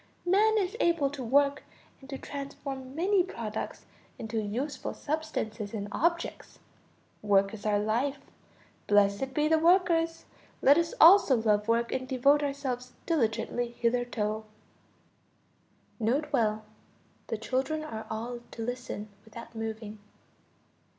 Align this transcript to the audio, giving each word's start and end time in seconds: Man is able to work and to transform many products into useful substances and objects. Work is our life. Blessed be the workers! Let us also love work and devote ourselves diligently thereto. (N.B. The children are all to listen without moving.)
Man 0.25 0.57
is 0.57 0.75
able 0.79 1.11
to 1.11 1.23
work 1.23 1.61
and 2.01 2.09
to 2.09 2.17
transform 2.17 2.95
many 2.95 3.21
products 3.21 3.85
into 4.17 4.41
useful 4.41 4.95
substances 4.95 5.75
and 5.75 5.89
objects. 5.91 6.57
Work 7.21 7.53
is 7.53 7.67
our 7.67 7.77
life. 7.77 8.17
Blessed 8.87 9.35
be 9.35 9.47
the 9.47 9.59
workers! 9.59 10.25
Let 10.59 10.79
us 10.79 10.95
also 10.99 11.35
love 11.37 11.67
work 11.67 11.91
and 11.91 12.07
devote 12.07 12.41
ourselves 12.41 12.93
diligently 13.05 13.75
thereto. 13.83 14.45
(N.B. 16.01 16.29
The 17.27 17.37
children 17.37 17.83
are 17.83 18.07
all 18.09 18.39
to 18.49 18.63
listen 18.65 19.07
without 19.23 19.53
moving.) 19.53 19.99